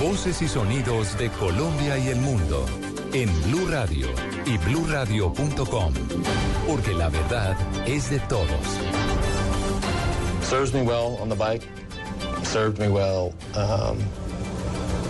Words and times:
Voces 0.00 0.42
y 0.42 0.48
sonidos 0.48 1.16
de 1.16 1.30
Colombia 1.30 1.96
y 1.96 2.08
el 2.08 2.18
mundo 2.20 2.66
en 3.14 3.30
Blue 3.44 3.66
Radio 3.66 4.08
y 4.44 4.58
bluradio.com, 4.58 5.94
porque 6.66 6.92
la 6.92 7.08
verdad 7.08 7.56
es 7.86 8.10
de 8.10 8.18
todos. 8.28 8.48
Serves 10.42 10.74
me 10.74 10.82
well 10.82 11.16
on 11.20 11.30
the 11.30 11.34
bike. 11.34 11.62
Served 12.42 12.78
me 12.78 12.88
well 12.88 13.32
um, 13.54 13.98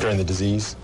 during 0.00 0.16
the 0.16 0.24
disease. 0.24 0.76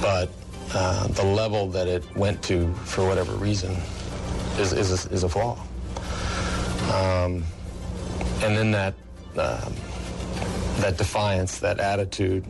But 0.00 0.30
uh, 0.72 1.08
the 1.08 1.24
level 1.24 1.66
that 1.68 1.88
it 1.88 2.04
went 2.16 2.42
to, 2.44 2.72
for 2.84 3.04
whatever 3.06 3.32
reason, 3.32 3.76
is, 4.58 4.72
is, 4.72 5.06
a, 5.06 5.12
is 5.12 5.24
a 5.24 5.28
flaw. 5.28 5.58
Um, 6.94 7.44
and 8.42 8.56
then 8.56 8.70
that, 8.70 8.94
um, 9.36 9.74
that 10.80 10.96
defiance, 10.96 11.58
that 11.60 11.80
attitude, 11.80 12.44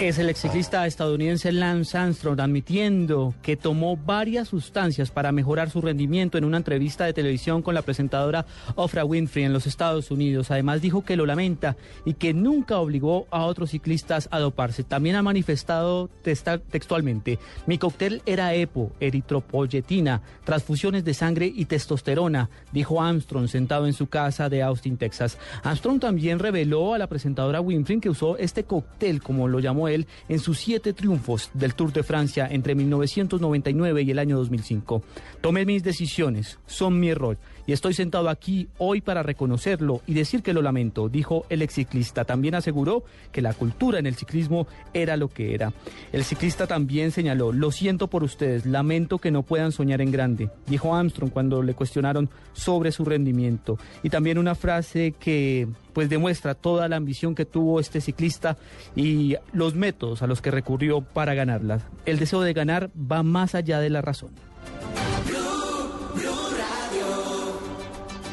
Es 0.00 0.18
el 0.18 0.30
exciclista 0.30 0.86
estadounidense 0.86 1.52
Lance 1.52 1.98
Armstrong 1.98 2.40
admitiendo 2.40 3.34
que 3.42 3.58
tomó 3.58 3.98
varias 3.98 4.48
sustancias 4.48 5.10
para 5.10 5.30
mejorar 5.30 5.68
su 5.68 5.82
rendimiento 5.82 6.38
en 6.38 6.44
una 6.46 6.56
entrevista 6.56 7.04
de 7.04 7.12
televisión 7.12 7.60
con 7.60 7.74
la 7.74 7.82
presentadora 7.82 8.46
Oprah 8.76 9.04
Winfrey 9.04 9.44
en 9.44 9.52
los 9.52 9.66
Estados 9.66 10.10
Unidos. 10.10 10.50
Además 10.50 10.80
dijo 10.80 11.04
que 11.04 11.16
lo 11.16 11.26
lamenta 11.26 11.76
y 12.06 12.14
que 12.14 12.32
nunca 12.32 12.78
obligó 12.78 13.26
a 13.30 13.44
otros 13.44 13.72
ciclistas 13.72 14.26
a 14.30 14.38
doparse. 14.38 14.84
También 14.84 15.16
ha 15.16 15.22
manifestado 15.22 16.08
textualmente, 16.22 17.38
mi 17.66 17.76
cóctel 17.76 18.22
era 18.24 18.54
EPO, 18.54 18.92
eritropoyetina, 19.00 20.22
transfusiones 20.44 21.04
de 21.04 21.12
sangre 21.12 21.52
y 21.54 21.66
testosterona, 21.66 22.48
dijo 22.72 23.02
Armstrong 23.02 23.48
sentado 23.48 23.86
en 23.86 23.92
su 23.92 24.06
casa 24.06 24.48
de 24.48 24.62
Austin, 24.62 24.96
Texas. 24.96 25.36
Armstrong 25.62 26.00
también 26.00 26.38
reveló 26.38 26.94
a 26.94 26.98
la 26.98 27.06
presentadora 27.06 27.60
Winfrey 27.60 28.00
que 28.00 28.08
usó 28.08 28.38
este 28.38 28.64
cóctel, 28.64 29.22
como 29.22 29.46
lo 29.46 29.60
llamó 29.60 29.89
en 30.28 30.38
sus 30.38 30.58
siete 30.58 30.92
triunfos 30.92 31.50
del 31.54 31.74
Tour 31.74 31.92
de 31.92 32.02
Francia 32.02 32.48
entre 32.50 32.74
1999 32.74 34.02
y 34.02 34.10
el 34.10 34.18
año 34.18 34.36
2005. 34.36 35.02
Tomé 35.40 35.64
mis 35.64 35.82
decisiones, 35.82 36.58
son 36.66 37.00
mi 37.00 37.10
error 37.10 37.38
y 37.66 37.72
estoy 37.72 37.94
sentado 37.94 38.28
aquí 38.28 38.68
hoy 38.78 39.00
para 39.00 39.22
reconocerlo 39.22 40.02
y 40.06 40.14
decir 40.14 40.42
que 40.42 40.52
lo 40.52 40.60
lamento, 40.62 41.08
dijo 41.08 41.46
el 41.50 41.62
ex 41.62 41.74
ciclista. 41.74 42.24
También 42.24 42.54
aseguró 42.54 43.04
que 43.30 43.42
la 43.42 43.54
cultura 43.54 43.98
en 43.98 44.06
el 44.06 44.16
ciclismo 44.16 44.66
era 44.92 45.16
lo 45.16 45.28
que 45.28 45.54
era. 45.54 45.72
El 46.12 46.24
ciclista 46.24 46.66
también 46.66 47.12
señaló, 47.12 47.52
lo 47.52 47.70
siento 47.70 48.08
por 48.08 48.24
ustedes, 48.24 48.66
lamento 48.66 49.18
que 49.18 49.30
no 49.30 49.42
puedan 49.44 49.72
soñar 49.72 50.00
en 50.00 50.10
grande, 50.10 50.50
dijo 50.66 50.94
Armstrong 50.94 51.30
cuando 51.30 51.62
le 51.62 51.74
cuestionaron 51.74 52.28
sobre 52.52 52.92
su 52.92 53.04
rendimiento. 53.04 53.78
Y 54.02 54.10
también 54.10 54.38
una 54.38 54.54
frase 54.54 55.14
que 55.18 55.68
pues 55.92 56.08
demuestra 56.08 56.54
toda 56.54 56.88
la 56.88 56.96
ambición 56.96 57.34
que 57.34 57.44
tuvo 57.44 57.80
este 57.80 58.00
ciclista 58.00 58.56
y 58.96 59.36
los 59.52 59.74
métodos 59.74 60.22
a 60.22 60.26
los 60.26 60.42
que 60.42 60.50
recurrió 60.50 61.00
para 61.00 61.34
ganarla. 61.34 61.80
El 62.06 62.18
deseo 62.18 62.40
de 62.42 62.52
ganar 62.52 62.90
va 62.94 63.22
más 63.22 63.54
allá 63.54 63.80
de 63.80 63.90
la 63.90 64.02
razón. 64.02 64.30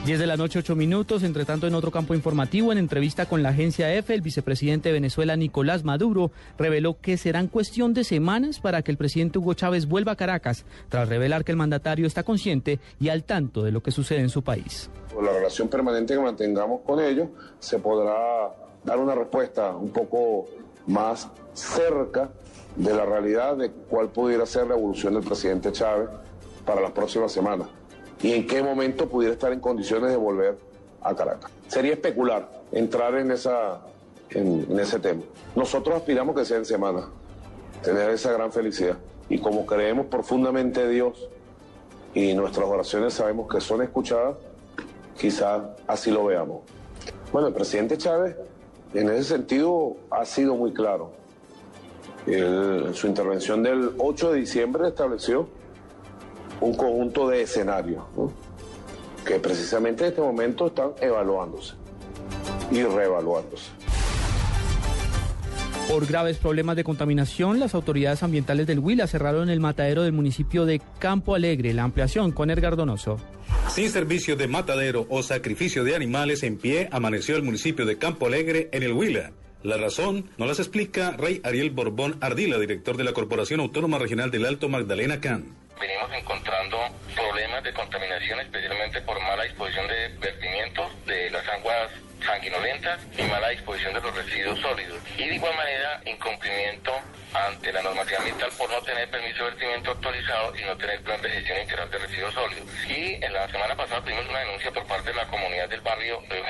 10 0.08 0.20
de 0.20 0.28
la 0.28 0.38
noche, 0.38 0.60
8 0.60 0.74
minutos. 0.78 1.22
Entre 1.24 1.44
tanto, 1.44 1.68
en 1.68 1.76
otro 1.76 1.92
campo 1.92 2.16
informativo, 2.16 2.72
en 2.72 2.78
entrevista 2.78 3.26
con 3.26 3.44
la 3.44 3.50
agencia 3.50 3.94
EFE, 3.94 4.14
el 4.14 4.22
vicepresidente 4.22 4.88
de 4.88 4.94
Venezuela, 4.94 5.36
Nicolás 5.36 5.84
Maduro, 5.84 6.32
reveló 6.58 6.98
que 7.02 7.18
serán 7.18 7.48
cuestión 7.48 7.94
de 7.94 8.06
semanas 8.06 8.62
para 8.62 8.84
que 8.84 8.92
el 8.92 8.96
presidente 8.96 9.38
Hugo 9.38 9.54
Chávez 9.54 9.86
vuelva 9.86 10.14
a 10.14 10.16
Caracas, 10.16 10.64
tras 10.88 11.10
revelar 11.10 11.44
que 11.44 11.52
el 11.52 11.58
mandatario 11.58 12.08
está 12.08 12.24
consciente 12.24 12.80
y 13.02 13.10
al 13.10 13.26
tanto 13.26 13.64
de 13.64 13.74
lo 13.74 13.84
que 13.84 13.92
sucede 13.92 14.22
en 14.22 14.30
su 14.30 14.44
país. 14.44 14.90
Por 15.14 15.26
la 15.26 15.34
relación 15.34 15.68
permanente 15.68 16.14
que 16.14 16.22
mantengamos 16.22 16.84
con 16.86 17.02
ellos, 17.02 17.28
se 17.60 17.78
podrá 17.78 18.16
dar 18.86 19.00
una 19.00 19.14
respuesta 19.14 19.76
un 19.76 19.90
poco 19.90 20.46
más 20.86 21.28
cerca 21.52 22.30
de 22.78 22.94
la 22.94 23.06
realidad 23.06 23.58
de 23.58 23.72
cuál 23.72 24.08
pudiera 24.08 24.46
ser 24.46 24.68
la 24.68 24.76
evolución 24.76 25.16
del 25.16 25.24
presidente 25.24 25.74
Chávez 25.74 26.08
para 26.66 26.80
las 26.80 26.92
próximas 26.92 27.30
semanas 27.30 27.68
y 28.22 28.34
en 28.34 28.48
qué 28.48 28.64
momento 28.64 29.08
pudiera 29.08 29.34
estar 29.34 29.52
en 29.54 29.60
condiciones 29.60 30.10
de 30.12 30.18
volver 30.18 30.58
a 31.02 31.16
Caracas. 31.16 31.52
Sería 31.68 31.94
especular 31.94 32.50
entrar 32.72 33.16
en, 33.16 33.32
esa, 33.32 33.82
en, 34.30 34.80
ese 34.80 35.00
tema. 35.00 35.22
Nosotros 35.56 35.96
aspiramos 35.96 36.36
que 36.36 36.46
sea 36.46 36.58
en 36.58 36.66
semana, 36.66 37.08
tener 37.84 38.10
esa 38.10 38.32
gran 38.32 38.52
felicidad. 38.52 38.98
Y 39.30 39.40
como 39.40 39.66
creemos 39.66 40.08
profundamente 40.08 40.84
en 40.84 40.92
Dios 40.92 41.30
y 42.14 42.34
nuestras 42.34 42.68
oraciones 42.68 43.14
sabemos 43.14 43.48
que 43.50 43.62
son 43.62 43.82
escuchadas, 43.82 44.38
quizás 45.18 45.64
así 45.86 46.12
lo 46.12 46.26
veamos. 46.26 46.62
Bueno, 47.32 47.50
el 47.50 47.54
presidente 47.54 47.98
Chávez 47.98 48.36
en 48.94 49.10
ese 49.10 49.24
sentido 49.24 49.98
ha 50.10 50.26
sido 50.26 50.56
muy 50.56 50.74
claro. 50.74 51.12
en 52.26 52.94
su 52.94 53.08
intervención 53.08 53.64
del 53.64 53.92
8 53.98 54.32
de 54.34 54.40
diciembre 54.40 54.88
estableció 54.88 55.48
un 56.62 56.76
conjunto 56.76 57.28
de 57.30 57.44
escenarios 57.44 58.04
que 59.26 59.40
precisamente 59.40 60.06
en 60.06 60.10
este 60.10 60.22
momento 60.22 60.68
están 60.68 60.92
evaluándose 61.02 61.74
y 62.72 62.84
reevaluándose. 62.84 63.72
Por 65.90 66.06
graves 66.06 66.38
problemas 66.38 66.76
de 66.76 66.84
contaminación, 66.84 67.60
las 67.60 67.74
autoridades 67.74 68.22
ambientales 68.22 68.68
del 68.68 68.80
Huila 68.80 69.08
cerraron 69.08 69.50
el 69.50 69.62
matadero 69.62 70.04
del 70.04 70.12
municipio 70.12 70.66
de 70.66 70.82
Campo 71.00 71.34
Alegre. 71.34 71.74
La 71.74 71.84
ampliación 71.84 72.34
con 72.34 72.50
Edgar 72.50 72.76
Donoso. 72.76 73.18
Sin 73.70 73.90
servicio 73.90 74.36
de 74.36 74.50
matadero 74.50 75.06
o 75.10 75.24
sacrificio 75.24 75.86
de 75.86 75.96
animales 75.96 76.44
en 76.44 76.58
pie, 76.58 76.90
amaneció 76.92 77.38
el 77.38 77.44
municipio 77.44 77.86
de 77.86 77.98
Campo 77.98 78.26
Alegre 78.26 78.70
en 78.74 78.84
el 78.84 78.92
Huila. 78.92 79.32
La 79.64 79.78
razón 79.78 80.30
no 80.38 80.46
las 80.46 80.60
explica 80.60 81.12
Rey 81.12 81.40
Ariel 81.44 81.72
Borbón 81.72 82.18
Ardila, 82.20 82.60
director 82.60 82.98
de 82.98 83.06
la 83.06 83.14
Corporación 83.14 83.62
Autónoma 83.62 83.98
Regional 83.98 84.30
del 84.30 84.46
Alto 84.46 84.68
Magdalena 84.68 85.22
Can 85.22 85.67
venimos 85.80 86.12
encontrando 86.14 86.80
problemas 87.16 87.64
de 87.64 87.74
contaminación, 87.74 88.40
especialmente 88.40 89.02
por 89.02 89.20
mala 89.22 89.44
disposición 89.44 89.88
de 89.88 90.08
vertimientos 90.20 91.06
de 91.06 91.30
las 91.30 91.48
aguas 91.48 91.92
sanguinolentas 92.26 93.00
y 93.18 93.24
mala 93.24 93.50
disposición 93.50 93.94
de 93.94 94.02
los 94.02 94.16
residuos 94.16 94.60
sólidos. 94.60 95.00
Y 95.18 95.28
de 95.28 95.36
igual 95.36 95.56
manera, 95.56 96.02
incumplimiento 96.06 96.92
ante 97.34 97.72
la 97.72 97.82
normativa 97.82 98.18
ambiental 98.18 98.50
por 98.58 98.70
no 98.70 98.82
tener 98.82 99.10
permiso 99.10 99.44
de 99.44 99.52
vertimiento 99.52 99.92
actualizado 99.92 100.56
y 100.56 100.64
no 100.64 100.78
tener 100.78 101.02
plan 101.02 101.22
de 101.22 101.30
gestión 101.30 101.60
integral 101.60 101.90
de 101.92 101.98
residuos 102.00 102.34
sólidos. 102.34 102.66
Y 102.88 103.24
en 103.24 103.34
la 103.34 103.48
semana 103.50 103.76
pasada 103.76 104.02
tuvimos 104.02 104.28
una 104.28 104.40
denuncia 104.40 104.72
por 104.72 104.86
parte 104.88 105.10
de 105.10 105.16
la 105.16 105.28
comunidad 105.28 105.70
del 105.70 105.82
barrio 105.82 106.16
Eugenio 106.30 106.47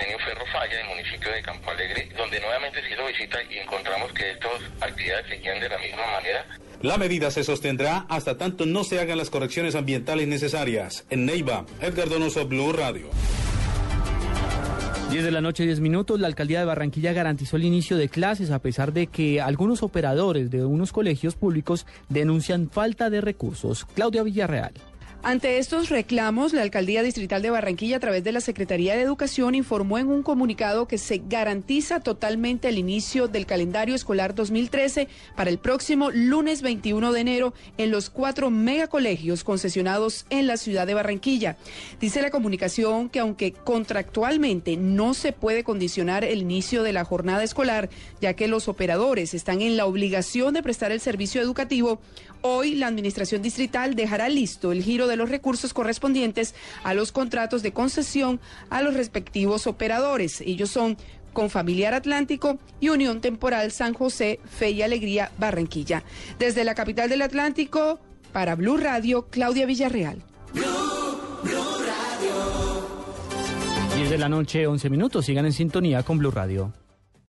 Falla, 0.57 0.81
el 0.81 0.88
municipio 0.88 1.31
de 1.31 1.41
Campo 1.44 1.69
Alegre, 1.69 2.09
donde 2.18 2.40
nuevamente 2.40 2.81
se 2.81 2.91
hizo 2.91 3.06
visita 3.06 3.38
y 3.47 3.59
encontramos 3.59 4.12
que 4.12 4.31
estas 4.31 4.59
actividades 4.81 5.28
seguían 5.29 5.59
de 5.59 5.69
la 5.69 5.78
misma 5.78 6.01
manera. 6.13 6.45
La 6.81 6.97
medida 6.97 7.29
se 7.29 7.44
sostendrá 7.44 8.07
hasta 8.09 8.40
tanto 8.40 8.66
no 8.66 8.84
se 8.84 9.00
hagan 9.00 9.19
las 9.19 9.29
correcciones 9.29 9.75
ambientales 9.75 10.28
necesarias. 10.28 11.06
En 11.12 11.28
Neiva, 11.28 11.68
Edgar 11.79 12.09
Donoso, 12.09 12.47
Blue 12.47 12.73
Radio. 12.73 13.07
10 15.12 15.23
de 15.23 15.31
la 15.31 15.41
noche, 15.41 15.63
10 15.63 15.79
minutos, 15.79 16.19
la 16.19 16.25
alcaldía 16.25 16.59
de 16.59 16.66
Barranquilla 16.66 17.13
garantizó 17.13 17.57
el 17.57 17.63
inicio 17.63 17.95
de 17.95 18.09
clases 18.09 18.50
a 18.50 18.57
pesar 18.57 18.94
de 18.94 19.06
que 19.06 19.39
algunos 19.39 19.84
operadores 19.84 20.50
de 20.50 20.66
unos 20.66 20.91
colegios 20.91 21.35
públicos 21.35 21.85
denuncian 22.09 22.72
falta 22.72 23.12
de 23.12 23.22
recursos. 23.22 23.85
Claudia 23.94 24.24
Villarreal. 24.24 24.74
Ante 25.27 25.57
estos 25.57 25.89
reclamos, 25.89 26.53
la 26.53 26.61
Alcaldía 26.61 27.03
Distrital 27.03 27.41
de 27.41 27.49
Barranquilla, 27.49 27.97
a 27.97 27.99
través 27.99 28.23
de 28.23 28.31
la 28.31 28.39
Secretaría 28.39 28.95
de 28.95 29.01
Educación, 29.01 29.55
informó 29.55 29.97
en 29.97 30.07
un 30.07 30.23
comunicado 30.23 30.88
que 30.88 30.97
se 30.97 31.21
garantiza 31.27 31.99
totalmente 31.99 32.69
el 32.69 32.77
inicio 32.77 33.27
del 33.27 33.45
calendario 33.45 33.93
escolar 33.93 34.33
2013 34.35 35.09
para 35.35 35.49
el 35.49 35.57
próximo 35.57 36.11
lunes 36.11 36.61
21 36.61 37.11
de 37.11 37.19
enero 37.19 37.53
en 37.77 37.91
los 37.91 38.09
cuatro 38.09 38.49
megacolegios 38.51 39.43
concesionados 39.43 40.25
en 40.29 40.47
la 40.47 40.55
ciudad 40.55 40.88
de 40.88 40.93
Barranquilla. 40.93 41.57
Dice 41.99 42.21
la 42.21 42.31
comunicación 42.31 43.09
que 43.09 43.19
aunque 43.19 43.51
contractualmente 43.51 44.77
no 44.77 45.13
se 45.13 45.33
puede 45.33 45.65
condicionar 45.65 46.23
el 46.23 46.39
inicio 46.39 46.83
de 46.83 46.94
la 46.94 47.03
jornada 47.03 47.44
escolar, 47.44 47.89
ya 48.21 48.33
que 48.33 48.47
los 48.47 48.69
operadores 48.69 49.33
están 49.33 49.59
en 49.62 49.75
la 49.75 49.88
obligación 49.88 50.53
de 50.53 50.63
prestar 50.63 50.94
el 50.94 51.01
servicio 51.01 51.41
educativo, 51.41 52.00
hoy 52.44 52.75
la 52.75 52.88
Administración 52.88 53.41
Distrital 53.41 53.94
dejará 53.95 54.30
listo 54.30 54.71
el 54.71 54.83
giro 54.83 55.06
de 55.07 55.17
los 55.18 55.30
recursos 55.30 55.74
correspondientes 55.74 56.56
a 56.84 56.94
los 56.94 57.12
contratos 57.12 57.64
de 57.64 57.74
concesión 57.74 58.40
a 58.69 58.81
los 58.81 58.94
respectivos 58.94 59.68
operadores. 59.68 60.42
Ellos 60.42 60.69
son 60.69 60.98
Confamiliar 61.34 61.94
Atlántico 61.94 62.58
y 62.80 62.90
Unión 62.90 63.22
Temporal 63.22 63.72
San 63.72 63.94
José, 63.94 64.40
Fe 64.46 64.72
y 64.72 64.81
Alegría, 64.81 65.31
Barranquilla. 65.38 66.04
Desde 66.40 66.64
la 66.64 66.74
capital 66.74 67.10
del 67.10 67.22
Atlántico, 67.22 68.00
para 68.31 68.56
Blue 68.56 68.78
Radio, 68.78 69.28
Claudia 69.30 69.66
Villarreal. 69.66 70.24
Blue, 70.54 70.64
Radio. 71.44 72.88
10 73.96 74.10
de 74.10 74.18
la 74.18 74.30
noche, 74.30 74.66
11 74.66 74.90
minutos. 74.90 75.25
Sigan 75.25 75.46
en 75.46 75.54
sintonía 75.54 76.04
con 76.04 76.18
Blue 76.18 76.31
Radio. 76.31 76.74